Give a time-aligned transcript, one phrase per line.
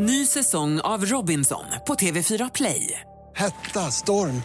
[0.00, 3.00] Ny säsong av Robinson på TV4 Play.
[3.36, 4.42] Hetta, storm,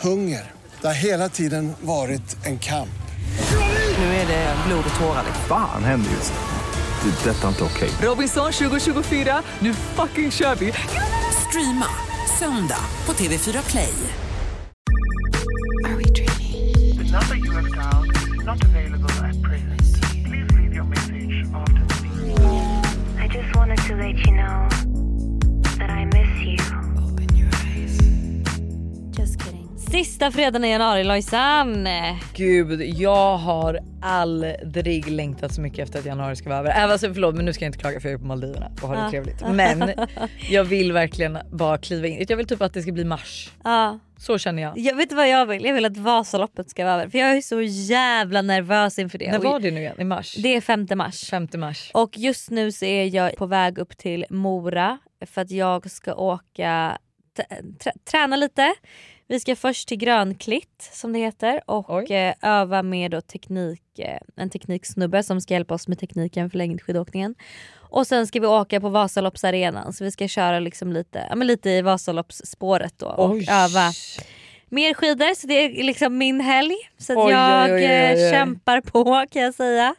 [0.00, 0.50] hunger.
[0.80, 3.02] Det har hela tiden varit en kamp.
[3.98, 5.24] Nu är det blod och tårar.
[5.48, 7.10] Fan händer just nu.
[7.10, 7.30] Det.
[7.30, 7.90] är Detta är inte okej.
[8.02, 10.72] Robinson 2024, nu fucking kör vi!
[11.48, 11.88] Streama
[12.38, 13.92] söndag på TV4 Play.
[16.92, 19.82] The number you have dialed is not available at present.
[20.24, 23.20] Please leave your message after the beep.
[23.20, 24.71] I just wanted to let you know
[29.90, 31.88] Sista fredagen i januari Lojsan.
[32.34, 36.70] Gud, jag har aldrig längtat så mycket efter att januari ska vara över.
[36.70, 38.88] Äh, alltså, förlåt men nu ska jag inte klaga för jag är på Maldiverna och
[38.88, 39.10] har det Ja.
[39.10, 39.42] trevligt.
[39.52, 39.92] Men
[40.50, 42.26] jag vill verkligen bara kliva in.
[42.28, 43.50] Jag vill typ att det ska bli mars.
[43.64, 43.98] Ja.
[44.18, 44.78] Så känner jag.
[44.78, 45.64] Jag vet du vad jag vill?
[45.64, 47.08] Jag vill att Vasaloppet ska vara över.
[47.10, 49.32] För jag är så jävla nervös inför det.
[49.32, 49.96] När var det nu igen?
[50.00, 50.34] I mars?
[50.38, 51.30] Det är 5 mars.
[51.30, 51.90] 5 mars.
[51.94, 56.14] Och just nu så är jag på väg upp till Mora för att jag ska
[56.14, 56.98] åka
[58.04, 58.74] träna lite.
[59.28, 62.12] Vi ska först till Grönklitt som det heter och Oj.
[62.12, 66.58] eh, öva med då teknik, eh, en tekniksnubbe som ska hjälpa oss med tekniken för
[66.58, 67.34] längdskidåkningen.
[67.74, 71.70] Och sen ska vi åka på Vasaloppsarenan så vi ska köra liksom lite, ja, lite
[71.70, 73.46] i Vasaloppsspåret då och Oj.
[73.50, 73.92] öva
[74.72, 75.34] mer skidor.
[75.34, 76.74] Så det är liksom min helg.
[76.98, 78.30] Så att Oj, jag oj, oj, eh, oj.
[78.30, 79.94] kämpar på kan jag säga.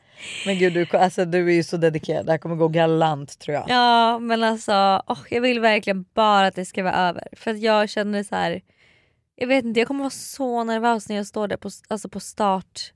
[0.45, 2.25] Men gud du, alltså, du är ju så dedikerad.
[2.25, 3.66] Det här kommer gå galant tror jag.
[3.69, 7.27] Ja men alltså åh, jag vill verkligen bara att det ska vara över.
[7.31, 8.61] För att jag känner så här.
[9.35, 12.19] Jag vet inte jag kommer vara så nervös när jag står där på, alltså på
[12.19, 12.94] start.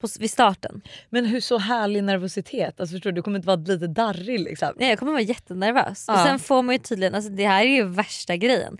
[0.00, 0.82] På, vid starten.
[1.10, 2.80] Men hur så härlig nervositet.
[2.80, 4.68] Alltså, förstår du, du kommer inte vara lite darrig liksom.
[4.76, 6.08] Nej, jag kommer vara jättenervös.
[6.08, 6.24] Och Ja.
[6.24, 8.78] sen får man ju tydligen, alltså det här är ju värsta grejen.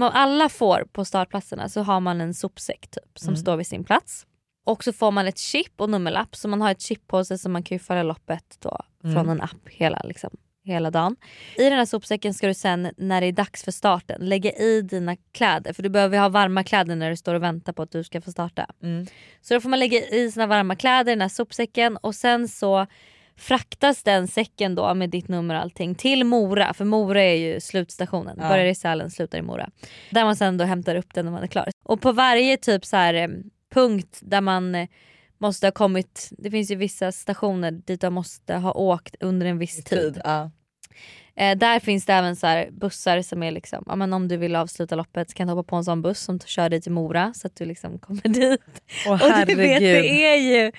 [0.00, 4.26] Alla får på startplatserna så har man en sopsäck typ som står vid sin plats.
[4.64, 7.38] Och så får man ett chip och nummerlapp så man har ett chip på sig
[7.38, 10.30] så man kan ju följa loppet då från en app hela, liksom,
[10.64, 11.16] hela dagen.
[11.56, 14.82] I den här sopsäcken ska du sen när det är dags för starten lägga i
[14.82, 17.90] dina kläder för du behöver ha varma kläder när du står och väntar på att
[17.90, 18.66] du ska få starta.
[18.82, 19.06] Mm.
[19.40, 22.48] Så då får man lägga i sina varma kläder i den här sopsäcken och sen
[22.48, 22.86] så
[23.42, 27.60] fraktas den säcken då med ditt nummer och allting till Mora, för Mora är ju
[27.60, 28.36] slutstationen.
[28.40, 28.48] Ja.
[28.48, 29.70] Börjar i Sälen, slutar i Mora.
[30.10, 31.68] Där man sen då hämtar upp den när man är klar.
[31.84, 33.42] Och på varje typ så här
[33.74, 34.88] punkt där man eh,
[35.38, 39.58] måste ha kommit, det finns ju vissa stationer dit man måste ha åkt under en
[39.58, 39.98] viss tid.
[39.98, 40.20] Tid.
[40.24, 40.50] Ja.
[41.36, 44.56] Eh, där finns det även så bussar som är liksom, ja, men om du vill
[44.56, 47.32] avsluta loppet så kan du hoppa på en sån buss som kör dig till Mora
[47.34, 48.60] så att du liksom kommer dit.
[49.06, 50.72] Åh, Och du vet det är ju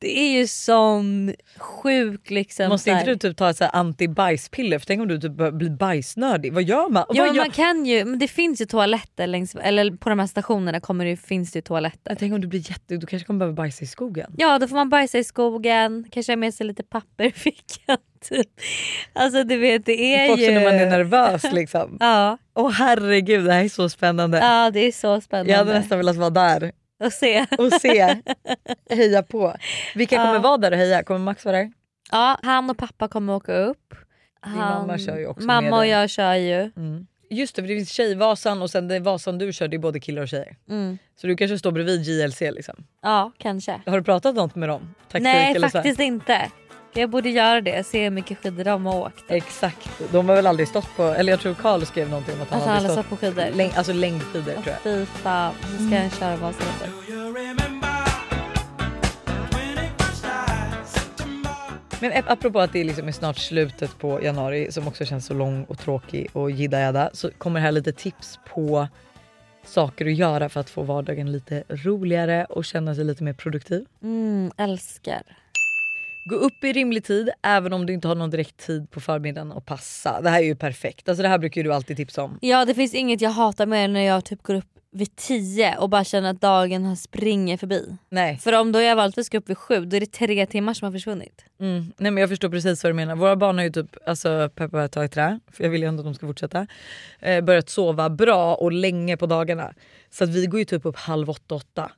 [0.00, 4.78] det är ju sån sjuk liksom Måste inte du typ ta ett anti-bajspiller?
[4.78, 6.52] För tänk om du typ börjar bli bajsnödig.
[6.52, 7.04] Vad gör man?
[7.08, 7.42] Ja, Vad gör...
[7.42, 11.04] man kan ju, men det finns ju toaletter längs, eller på de här stationerna kommer
[11.04, 12.10] det, finns det ju toaletter.
[12.10, 12.96] Jag tänker om du blir jätte...
[12.96, 14.34] Du kanske kommer behöva bajsa i skogen.
[14.36, 17.98] Ja då får man bajsa i skogen, kanske ha med sig lite papper i fickan.
[18.28, 18.48] Typ.
[19.12, 20.54] Alltså du vet det är Också ju...
[20.54, 21.96] när man är nervös liksom.
[22.00, 24.38] Ja, Åh herregud det här är så spännande.
[24.38, 27.46] ja det är så spännande Jag hade nästan velat vara där att se.
[27.58, 28.16] och se,
[28.90, 29.54] heja på.
[29.94, 31.02] Vilka kommer vara där och heja?
[31.02, 31.72] Kommer Max vara där?
[32.12, 33.94] Ja, han och pappa kommer åka upp.
[34.44, 36.70] Din mamma kör ju också Mamma med och jag kör ju.
[36.76, 37.06] Mm.
[37.30, 40.00] Just det för det finns Tjejvasan och sen den Vasan du kör det är både
[40.00, 40.56] killar och tjejer.
[40.68, 40.98] Mm.
[41.20, 42.74] Så du kanske står bredvid JLC liksom.
[43.02, 43.80] Ja, kanske.
[43.86, 44.94] Har du pratat något med dem?
[45.02, 46.50] Taktik Nej faktiskt inte.
[46.92, 49.24] Jag borde göra det, se hur mycket skidor de har åkt.
[49.28, 49.88] Exakt.
[50.12, 52.56] De har väl aldrig stått på, eller jag tror Karl skrev någonting om att han
[52.56, 53.56] Alltså han aldrig stått på skidor.
[53.56, 54.82] Läng, alltså längdskidor Åh, tror jag.
[54.82, 56.90] Fy fan, nu ska jag köra Vasaloppet.
[62.00, 65.34] Men ap- apropå att det liksom är snart slutet på januari som också känns så
[65.34, 68.88] lång och tråkig och jidda så kommer här lite tips på
[69.64, 73.84] saker att göra för att få vardagen lite roligare och känna sig lite mer produktiv.
[74.02, 75.22] Mm, älskar.
[76.24, 79.52] Gå upp i rimlig tid även om du inte har någon direkt tid på förmiddagen
[79.52, 80.20] och passa.
[80.20, 81.08] Det här är ju perfekt.
[81.08, 82.38] Alltså det här brukar du alltid tipsa om.
[82.42, 85.88] Ja det finns inget jag hatar mer när jag typ går upp vid tio och
[85.88, 87.96] bara känner att dagen har springer förbi.
[88.08, 88.38] Nej.
[88.38, 90.86] För om då jag vanligtvis ska upp vid sju då är det tre timmar som
[90.86, 91.44] har försvunnit.
[91.60, 91.92] Mm.
[91.96, 93.16] Nej men jag förstår precis vad du menar.
[93.16, 96.00] Våra barn har ju typ, alltså Peppa ta i trä, för jag vill ju ändå
[96.00, 96.66] att de ska fortsätta.
[97.20, 99.74] Eh, börjat sova bra och länge på dagarna.
[100.10, 101.90] Så att vi går ju typ upp halv åtta, åtta.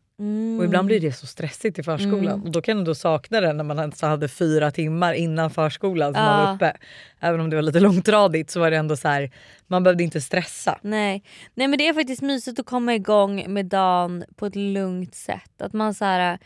[0.58, 2.42] Och ibland blir det så stressigt i förskolan.
[2.42, 6.14] Och då kan du då sakna det när man alltså hade fyra timmar innan förskolan
[6.14, 6.46] som man Ja.
[6.46, 6.76] var uppe.
[7.20, 9.30] Även om det var lite långtradigt så var det ändå så här,
[9.66, 10.78] man behövde inte stressa.
[10.82, 11.22] Nej.
[11.54, 15.62] Nej men det är faktiskt mysigt att komma igång med dagen på ett lugnt sätt.
[15.62, 16.38] Att man så här,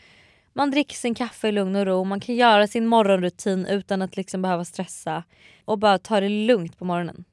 [0.53, 4.17] man dricker sin kaffe i lugn och ro, man kan göra sin morgonrutin utan att
[4.17, 5.23] liksom behöva stressa.
[5.65, 7.23] Och bara ta det lugnt på morgonen.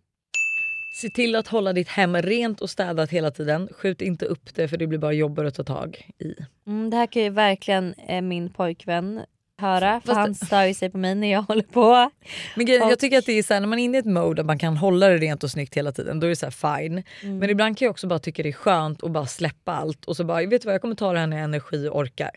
[0.94, 3.68] Se till att hålla ditt hem rent och städat hela tiden.
[3.72, 6.34] Skjut inte upp det för det blir bara jobbigare att ta tag i.
[6.66, 9.20] Mm, det här kan ju verkligen eh, min pojkvän
[9.60, 12.10] höra för Fast- han stör ju sig på mig när jag håller på.
[12.56, 14.00] Men grejen, Och- jag tycker att det är så här, när man är inne i
[14.00, 16.36] ett mode där man kan hålla det rent och snyggt hela tiden då är det
[16.36, 17.02] så här fine.
[17.22, 17.38] Mm.
[17.38, 20.16] Men ibland kan jag också bara tycka det är skönt att bara släppa allt och
[20.16, 21.98] så bara vet du vad jag kommer ta det här när jag har energi och
[21.98, 22.30] orkar.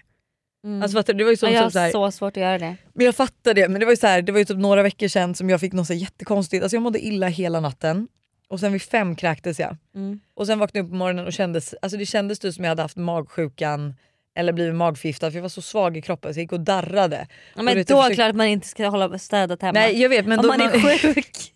[0.82, 1.18] Alltså fattar du?
[1.18, 1.56] Det var ju som, Mm.
[1.56, 2.76] Ja, jag som så har här, så svårt att göra det.
[2.94, 3.68] Men jag fattar det.
[3.70, 5.60] Men det var ju så här, det var ju typ några veckor sedan som jag
[5.60, 6.64] fick något så jättekonstigt.
[6.64, 8.08] Alltså jag mådde illa hela natten.
[8.50, 9.78] Och sen vid fem kräktes jag.
[9.96, 10.20] Mm.
[10.36, 12.70] Och sen vaknade jag upp på morgonen och kändes, alltså det kändes typ som jag
[12.72, 13.96] hade haft magsjukan
[14.38, 17.28] eller blivit magförgiftad för jag var så svag i kroppen så jag gick och darrade.
[17.54, 19.72] Ja, Och men vet, då är det klart att man inte ska hålla städat hemma.
[19.80, 21.54] Nej jag vet men om då, man är sjuk.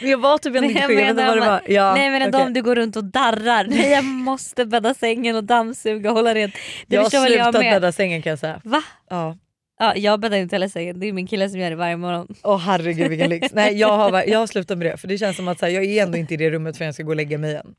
[0.00, 1.62] men jag var typ inte sjuk, jag vad det var.
[1.68, 2.42] Ja, Nej men okej.
[2.42, 3.64] om du går runt och darrar.
[3.64, 6.54] Nej jag måste bädda sängen och dammsuga och hålla rent.
[6.86, 7.72] Det jag har väl jag slutat med.
[7.72, 8.60] bädda sängen kan jag säga.
[8.64, 8.82] Va?
[9.10, 9.36] Ja.
[9.82, 12.34] Ja, jag bäddar inte hela sängen, det är min kille som gör det varje morgon.
[12.42, 13.48] Åh herregud vilken lyx.
[13.52, 15.84] Nej jag har, jag har slutat med det för det känns som att här, jag
[15.84, 17.74] är ändå inte i det rummet förrän jag ska gå och lägga mig igen.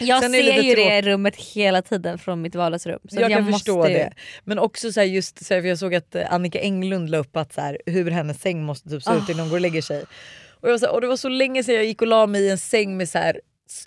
[0.00, 2.98] Jag Sen ser ju det rummet hela tiden från mitt vardagsrum.
[3.08, 4.12] Så jag jag kan förstå måste det.
[4.44, 7.18] Men också så här, just så här, för jag såg att eh, Annika Englund la
[7.18, 9.16] upp att så här, hur hennes säng måste typ se Ah.
[9.16, 10.04] ut innan hon går och lägger sig.
[10.60, 12.42] Och, jag var så och det var så länge sedan jag gick och la mig
[12.42, 13.18] i en säng med så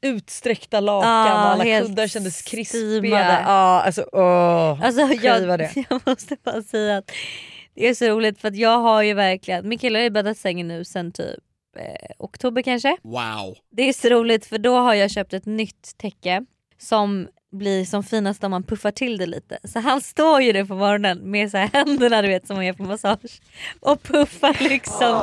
[0.01, 3.41] utsträckta lakan Ah, och alla kuddar kändes krispiga.
[3.45, 5.71] Ja, alltså, åh, Alltså jag, det.
[5.89, 7.11] jag måste bara säga att
[7.79, 10.37] det är så roligt för att jag har ju verkligen, min kille har ju bäddat
[10.37, 11.43] sängen nu sen typ
[11.75, 12.97] eh, oktober kanske.
[13.03, 13.57] Wow.
[13.69, 16.45] Det är så roligt för då har jag köpt ett nytt täcke
[16.77, 19.57] som blir som finast om man puffar till det lite.
[19.63, 22.65] Så han står ju där på morgonen med så här händerna du vet som man
[22.65, 23.41] gör på massage
[23.79, 25.21] och puffar liksom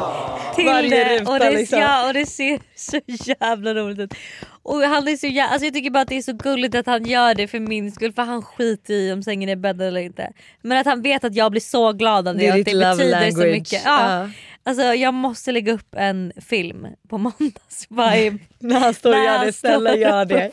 [0.57, 1.21] till Varje det.
[1.21, 1.79] ruta och, det liksom.
[1.79, 4.15] ja, och det ser så jävla roligt ut.
[4.63, 7.05] Och han är så alltså jag tycker bara att det är så gulligt att han
[7.05, 10.33] gör det för min skull för han skiter i om sängen är bäddad eller inte.
[10.63, 12.73] Men att han vet att jag blir så glad av det, Det och att det
[12.75, 13.53] betyder så language.
[13.53, 13.83] mycket.
[13.85, 14.21] Ja.
[14.21, 14.31] Ja.
[14.67, 19.53] Alltså jag måste lägga upp en film på måndagsvibe När han står och gör det,
[19.53, 20.51] snälla gör det.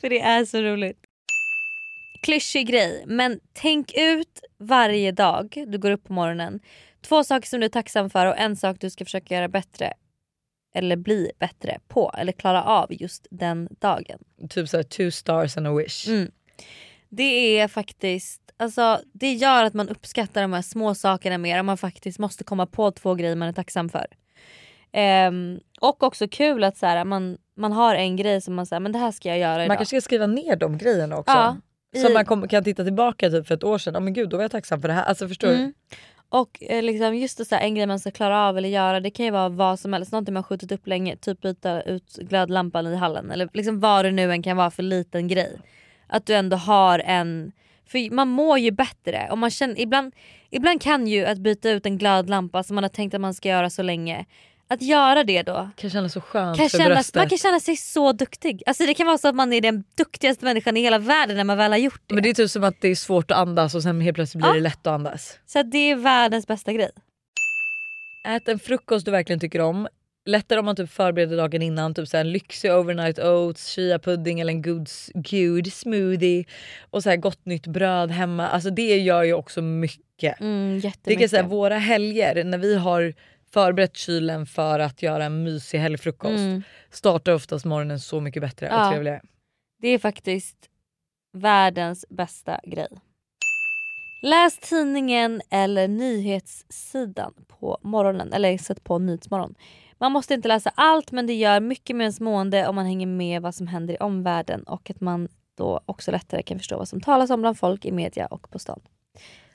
[0.00, 0.98] För det är så roligt.
[2.22, 6.60] Klyschig grej men tänk ut varje dag du går upp på morgonen.
[7.02, 9.92] Två saker som du är tacksam för och en sak du ska försöka göra bättre.
[10.74, 14.18] Eller bli bättre på eller klara av just den dagen.
[14.50, 16.08] Typ såhär two stars and a wish.
[16.08, 16.30] Mm.
[17.12, 21.66] Det är faktiskt, alltså det gör att man uppskattar de här små sakerna mer om
[21.66, 24.06] man faktiskt måste komma på två grejer man är tacksam för.
[24.92, 28.80] Ehm, och också kul att så här, man, man har en grej som man säger
[28.80, 29.68] men det här ska jag göra idag.
[29.68, 31.32] Man kanske ska skriva ner de grejerna också.
[31.32, 31.56] Ja,
[32.00, 34.28] Så i- man kom, kan titta tillbaka typ för ett år sedan, oh, men gud
[34.28, 35.02] då var jag tacksam för det här.
[35.04, 35.54] Alltså förstår du?
[35.54, 35.72] Mm.
[36.28, 39.00] Och eh, liksom just det, så här, en grej man ska klara av eller göra
[39.00, 41.16] det kan ju vara vad som helst, någonting man skjutit upp länge.
[41.16, 44.82] Typ byta ut glödlampan i hallen eller liksom vad det nu än kan vara för
[44.82, 45.60] liten grej.
[46.10, 47.52] Att du ändå har en...
[47.86, 49.28] För man mår ju bättre.
[49.30, 50.14] Och man känner, ibland,
[50.50, 53.48] ibland kan ju att byta ut en glödlampa som man har tänkt att man ska
[53.48, 54.24] göra så länge.
[54.68, 57.14] Att göra det då Kan kännas så skönt kan för kännas, bröstet.
[57.14, 58.62] man kan känna sig så duktig.
[58.66, 61.44] Alltså det kan vara så att man är den duktigaste människan i hela världen när
[61.44, 62.14] man väl har gjort det.
[62.14, 64.42] Men det är typ som att det är svårt att andas och sen helt plötsligt
[64.42, 64.54] blir Ja.
[64.54, 65.38] det lätt att andas.
[65.46, 66.90] Så det är världens bästa grej.
[68.28, 69.88] Ät en frukost du verkligen tycker om.
[70.24, 73.98] Lättare om man typ förbereder dagen innan, typ så här en lyxig overnight oats, chia
[73.98, 76.44] pudding eller en good, good smoothie.
[76.90, 78.48] Och så här gott nytt bröd hemma.
[78.48, 80.40] Alltså det gör ju också mycket.
[80.40, 83.14] Mm, Det kan säga våra helger när vi har
[83.52, 86.62] förberett kylen för att göra en mysig helgfrukost Mm.
[86.90, 88.90] startar oftast morgonen så mycket bättre och Ja.
[88.90, 89.20] trevligare.
[89.82, 90.56] Det är faktiskt
[91.32, 92.88] världens bästa grej.
[94.22, 99.54] Läs tidningen eller nyhetssidan på morgonen eller sätt på Nyhetsmorgon.
[100.00, 103.06] Man måste inte läsa allt men det gör mycket med ens mående om man hänger
[103.06, 106.88] med vad som händer i omvärlden och att man då också lättare kan förstå vad
[106.88, 108.80] som talas om bland folk i media och på stan.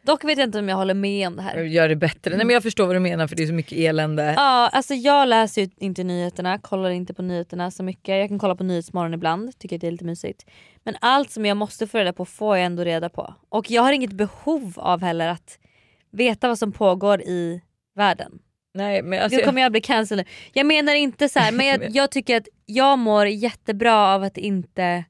[0.01, 1.57] Dock vet jag inte om jag håller med om det här.
[1.57, 2.35] Gör det bättre.
[2.35, 4.33] Nej men jag förstår vad du menar för det är så mycket elände.
[4.37, 8.15] Ja, alltså jag läser ju inte nyheterna, kollar inte på nyheterna så mycket.
[8.19, 10.45] Jag kan kolla på Nyhetsmorgon ibland, tycker att det är lite mysigt.
[10.83, 13.33] Men allt som jag måste få reda på får jag ändå reda på.
[13.49, 15.59] Och jag har inget behov av heller att
[16.11, 17.61] veta vad som pågår i
[17.95, 18.39] världen.
[18.75, 20.25] Nej, men alltså, Nu kommer jag bli cancelled.
[20.53, 24.37] Jag menar inte så här, men jag, jag tycker att jag mår jättebra av att
[24.37, 25.03] inte...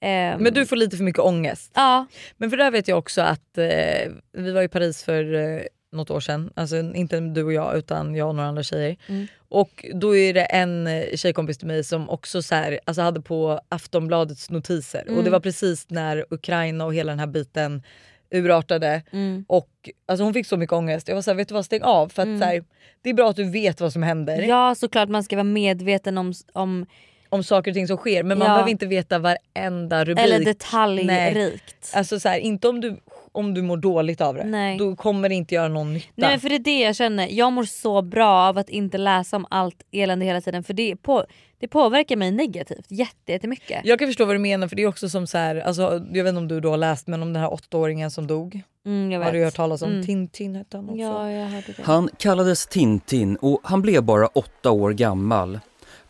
[0.00, 1.72] ehm, men du får lite för mycket ångest.
[1.74, 2.06] Ja,
[2.36, 5.60] Men för där vet jag också att eh, vi var i Paris för eh,
[5.92, 8.96] något år sedan, alltså inte du och jag utan jag och några andra tjejer.
[9.06, 9.26] Mm.
[9.48, 13.60] Och då är det en tjejkompis till mig som också så här, alltså hade på
[13.68, 15.24] Aftonbladets notiser och Mm.
[15.24, 17.82] det var precis när Ukraina och hela den här biten
[18.30, 19.44] urartade mm.
[19.48, 19.70] och
[20.08, 21.08] alltså hon fick så mycket ångest.
[21.08, 22.40] Jag var såhär, vet du vad stäng av för att Mm.
[22.40, 22.64] så här,
[23.02, 26.18] det är bra att du vet vad som händer ja såklart man ska vara medveten
[26.18, 26.86] om, om
[27.28, 28.54] om saker och ting som sker men man Ja.
[28.54, 30.24] behöver inte veta varenda rubrik.
[30.26, 31.92] eller detaljrikt.
[31.94, 32.96] Alltså så här, inte om du
[33.32, 34.44] om du mår dåligt av det.
[34.44, 34.78] Nej.
[34.78, 36.08] Då kommer det inte göra någon nytta.
[36.14, 39.36] Nej för det är det jag känner, jag mår så bra av att inte läsa
[39.36, 41.24] om allt elände hela tiden för det, på,
[41.58, 43.80] det påverkar mig negativt jätte- jättemycket.
[43.84, 45.82] Jag kan förstå vad du menar för det är också som så här, alltså,
[46.12, 48.62] jag vet inte om du då har läst men om den här åttaåringen som dog.
[48.86, 49.26] Mm, jag vet.
[49.26, 49.90] Har du hört talas om?
[49.90, 50.06] Mm.
[50.06, 51.00] Tintin hette han också.
[51.02, 51.82] Ja jag hörde det.
[51.82, 55.60] Han kallades Tintin och han blev bara åtta år gammal.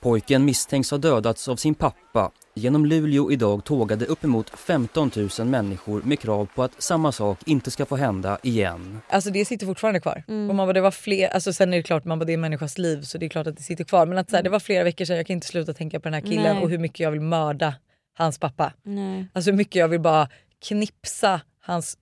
[0.01, 2.31] Pojken misstänks ha dödats av sin pappa.
[2.59, 7.71] Genom Luleå idag tågade uppemot 15 000 människor med krav på att samma sak inte
[7.71, 9.01] ska få hända igen.
[9.09, 10.25] Alltså det sitter fortfarande kvar.
[10.29, 10.51] Mm.
[10.51, 12.37] Och man bara, det var fler, alltså sen är det klart man bara, det är
[12.37, 14.07] människas liv så det är klart att det sitter kvar.
[14.07, 16.05] Men att så här, det var flera veckor sedan jag kan inte sluta tänka på
[16.05, 16.55] den här killen.
[16.55, 16.63] Nej.
[16.63, 17.75] och hur mycket jag vill mörda
[18.15, 18.73] hans pappa.
[18.83, 19.27] Nej.
[19.33, 20.29] Alltså hur mycket jag vill bara
[20.69, 21.99] knipsa hans,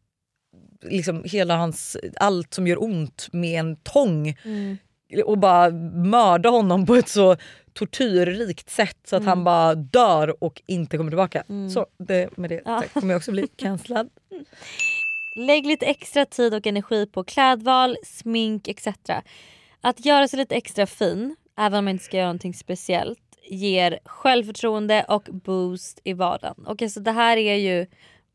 [0.82, 4.38] liksom hela hans, allt som gör ont med en tång.
[4.44, 4.78] Mm.
[5.24, 5.70] Och bara
[6.10, 7.36] mörda honom på ett så
[7.72, 9.28] tortyrrikt sätt så att Mm.
[9.28, 11.44] han bara dör och inte kommer tillbaka.
[11.48, 11.70] Mm.
[11.70, 12.82] Så det, med det Ja.
[12.92, 14.10] kommer jag också bli cancellad.
[15.36, 18.88] Lägg lite extra tid och energi på klädval, smink etc.
[19.80, 23.18] Att göra sig lite extra fin, även om man inte ska göra någonting speciellt,
[23.50, 26.66] ger självförtroende och boost i vardagen.
[26.66, 27.86] Och alltså det här är ju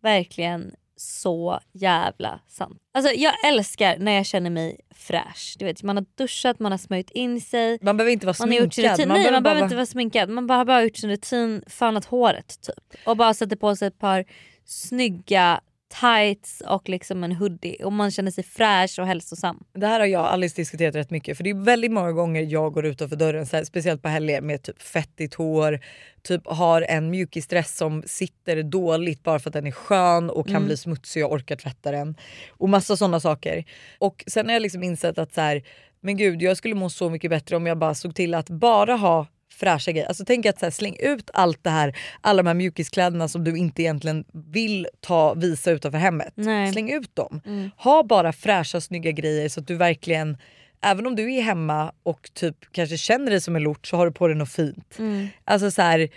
[0.02, 2.78] verkligen så jävla sant.
[2.94, 5.56] Alltså jag älskar när jag känner mig fräsch.
[5.60, 7.78] Du vet, man har duschat, man har smörjt in sig.
[7.82, 8.86] Man behöver inte vara Man sminkad.
[9.00, 9.08] rutin.
[9.08, 10.30] Nej man behöver inte vara sminkad.
[10.30, 13.06] Man bara, har bara gjort sin rutin, fönat håret typ.
[13.06, 14.26] Och bara sätter på sig ett par
[14.66, 19.64] snygga tights och liksom en hoodie och man känner sig fräsch och hälsosam.
[19.74, 22.42] Det här har jag och Alice diskuterat rätt mycket för det är väldigt många gånger
[22.42, 25.80] jag går utanför dörren, så här, speciellt på helger med typ fettigt hår,
[26.24, 30.56] typ har en mjukisdress som sitter dåligt bara för att den är skön och kan
[30.56, 30.66] Mm.
[30.68, 32.16] bli smutsig och jag orkar tvätta den.
[32.50, 33.66] Och massa sådana saker.
[34.00, 35.64] Och sen har jag liksom insett att så här,
[36.02, 38.96] men gud jag skulle må så mycket bättre om jag bara såg till att bara
[38.96, 39.28] ha
[39.60, 40.08] fräscha grejer.
[40.08, 43.44] Alltså tänk att så här, släng ut allt det här, alla de här mjukiskläderna som
[43.44, 46.34] du inte egentligen vill ta visa utanför hemmet.
[46.36, 46.72] Nej.
[46.72, 47.42] Släng ut dem.
[47.46, 47.72] Mm.
[47.78, 50.38] Ha bara fräscha snygga grejer så att du verkligen
[50.82, 54.06] Även om du är hemma och typ kanske känner dig som en lort så har
[54.06, 54.96] du på dig något fint.
[55.00, 55.28] Mm.
[55.44, 56.10] Alltså så här,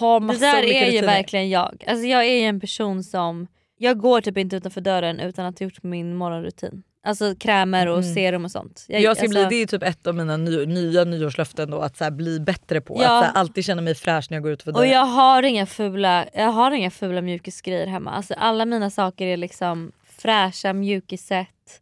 [0.00, 1.06] ha Det massa där olika är ju rutiner.
[1.06, 1.84] verkligen jag.
[1.86, 3.46] Alltså jag är ju en person som,
[3.78, 6.82] jag går typ inte utanför dörren utan att ha gjort min morgonrutin.
[7.02, 8.14] Alltså krämer och Mm.
[8.14, 8.84] serum och sånt.
[8.88, 11.96] Jag ska alltså, bli, det är typ ett av mina ny, nya nyårslöften då, att
[11.96, 12.96] så bli bättre på.
[13.02, 13.24] Ja.
[13.24, 14.90] Att så alltid känna mig fräsch när jag går ut för och dörren.
[14.90, 18.10] jag har inga fula, jag har inga fula mjukisgrejer hemma.
[18.10, 21.80] Alltså alla mina saker är liksom fräscha mjukiset.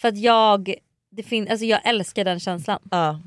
[0.00, 0.74] För att jag,
[1.10, 2.78] det fin- alltså jag älskar den känslan.
[2.90, 3.20] Ja.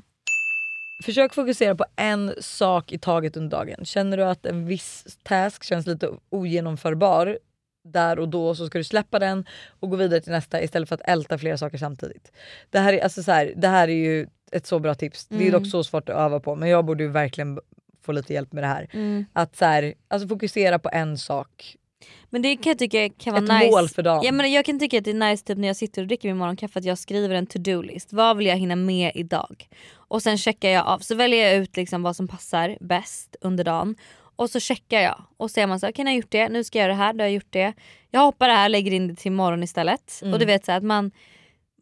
[1.04, 3.84] Försök fokusera på en sak i taget under dagen.
[3.84, 7.38] Känner du att en viss task känns lite ogenomförbar
[7.84, 9.44] där och då så ska du släppa den
[9.80, 12.32] och gå vidare till nästa istället för att älta flera saker samtidigt.
[12.70, 15.26] Det här är, alltså så här, det här är ju ett så bra tips.
[15.26, 15.52] Det är Mm.
[15.52, 17.58] dock så svårt att öva på men jag borde verkligen
[18.02, 18.88] få lite hjälp med det här.
[18.92, 19.24] Mm.
[19.32, 21.76] Att så här, alltså fokusera på en sak.
[22.30, 23.70] Men det kan jag tycka kan Ett vara nice.
[23.70, 24.22] mål för dagen.
[24.24, 26.28] Ja, men jag kan tycka att det är nice typ när jag sitter och dricker
[26.28, 28.12] min morgonkaffe att jag skriver en to-do-list.
[28.12, 29.68] Vad vill jag hinna med idag?
[29.94, 30.98] Och sen checkar jag av.
[30.98, 33.96] Så väljer jag ut liksom vad som passar bäst under dagen.
[34.42, 35.24] Och så checkar jag.
[35.36, 37.04] Och så är man så nu har jag gjort det, nu ska jag göra det
[37.04, 37.72] här, då har jag gjort det.
[38.10, 40.20] Jag hoppar det här lägger in det till imorgon istället.
[40.22, 40.34] Mm.
[40.34, 41.10] Och du vet så här, att man,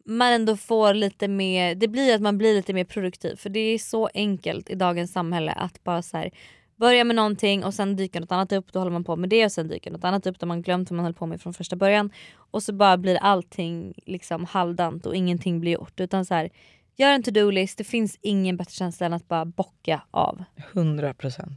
[0.05, 3.35] man ändå får lite mer, det blir att man blir lite mer produktiv.
[3.35, 6.31] För det är så enkelt i dagens samhälle att bara så här,
[6.75, 9.45] börja med någonting och sen dyker något annat upp, då håller man på med det
[9.45, 11.53] och sen dyker något annat upp där man glömt vad man höll på med från
[11.53, 12.11] första början.
[12.35, 15.99] Och så bara blir allting liksom halvdant och ingenting blir gjort.
[15.99, 16.49] Utan så här,
[16.97, 20.43] gör en to-do-list, det finns ingen bättre känsla än att bara bocka av.
[20.73, 21.49] 100%.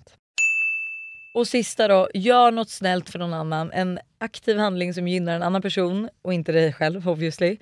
[1.34, 3.72] Och sista då, gör något snällt för någon annan.
[3.72, 7.56] En aktiv handling som gynnar en annan person och inte dig själv obviously.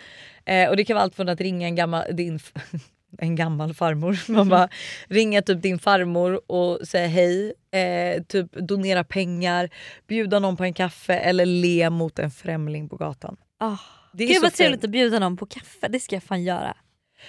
[0.44, 2.38] Eh, och det kan vara allt från att ringa en gammal, din,
[3.18, 4.18] en gammal farmor.
[4.32, 4.68] Man bara
[5.06, 7.54] ringa typ din farmor och säga hej.
[7.70, 9.70] Eh, typ donera pengar,
[10.06, 13.36] bjuda någon på en kaffe eller le mot en främling på gatan.
[13.60, 13.80] Oh.
[14.12, 16.76] Det är Gud vad trevligt att bjuda någon på kaffe, det ska jag fan göra.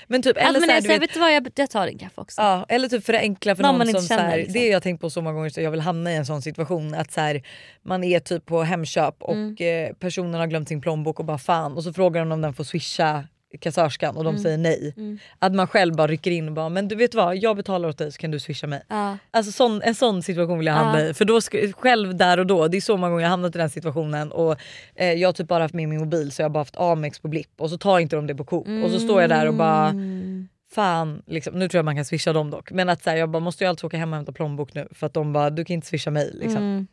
[0.08, 1.70] Men typ, Alltså, eller men så här, jag du vet, vet du vad, jag, jag
[1.70, 2.42] tar din kaffe också.
[2.42, 4.54] Ja, eller typ förenkla för Någon någon, som inte så här, känner, liksom.
[4.54, 6.42] Det har jag tänkt på så många gånger så jag vill hamna i en sån
[6.42, 7.44] situation att så här,
[7.82, 9.56] man är typ på Hemköp och Mm.
[9.90, 12.54] eh, personen har glömt sin plånbok och bara fan och så frågar de om den
[12.54, 13.24] får swisha
[13.60, 14.43] kassörskan och de Mm.
[14.43, 14.93] säger nej.
[14.98, 15.19] Mm.
[15.39, 17.98] Att man själv bara rycker in och bara men du vet vad jag betalar åt
[17.98, 18.81] dig så kan du swisha mig.
[18.88, 19.17] Ja.
[19.31, 21.10] Alltså sån, en sån situation vill jag hamna Ja.
[21.10, 21.13] i.
[21.13, 21.41] För då
[21.74, 24.55] själv där och då, det är så många gånger jag hamnat i den situationen och
[24.95, 27.19] eh, jag har typ bara haft med min mobil så jag har bara haft Amex
[27.19, 29.48] på blipp och så tar inte de det på Coop och så står jag där
[29.48, 30.48] och bara Mm.
[30.74, 32.72] fan, liksom, nu tror jag man kan swisha dem dock.
[32.72, 34.88] Men att så här, jag bara måste ju alltid åka hem och hämta plånbok nu
[34.91, 36.31] för att de bara du kan inte swisha mig.
[36.33, 36.57] Liksom.
[36.63, 36.88] Mm.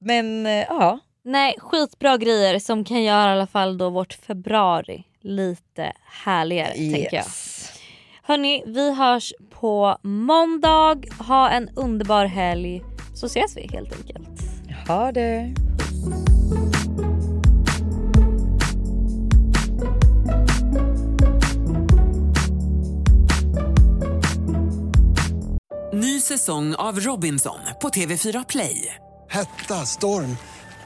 [0.00, 5.04] Men eh, ja, Nej, skitbra grejer som kan göra i alla fall då vårt februari
[5.20, 6.92] lite härligare yes.
[6.94, 7.24] tänker jag.
[8.22, 10.96] Hörni, vi hörs på måndag.
[11.18, 12.82] Ha en underbar helg
[13.14, 14.42] så ses vi helt enkelt.
[14.88, 15.54] Ha det.
[25.92, 28.94] Ny säsong av Robinson på TV4 Play.
[29.30, 30.36] Hetta, storm